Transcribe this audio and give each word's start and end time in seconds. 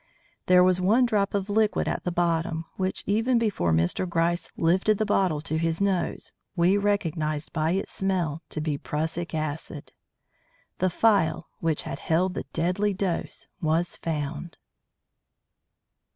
There 0.47 0.63
was 0.63 0.81
one 0.81 1.05
drop 1.05 1.35
of 1.35 1.47
liquid 1.47 1.87
at 1.87 2.05
the 2.05 2.11
bottom, 2.11 2.65
which 2.75 3.03
even 3.05 3.37
before 3.37 3.71
Mr. 3.71 4.09
Gryce 4.09 4.49
lifted 4.57 4.97
the 4.97 5.05
bottle 5.05 5.41
to 5.41 5.59
his 5.59 5.79
nose 5.79 6.31
we 6.55 6.75
recognised 6.75 7.53
by 7.53 7.73
its 7.73 7.91
smell 7.93 8.41
to 8.49 8.59
be 8.59 8.79
prussic 8.79 9.35
acid. 9.35 9.91
The 10.79 10.89
phial 10.89 11.49
which 11.59 11.83
had 11.83 11.99
held 11.99 12.33
the 12.33 12.47
deadly 12.51 12.95
dose 12.95 13.45
was 13.61 13.95
found. 13.97 14.57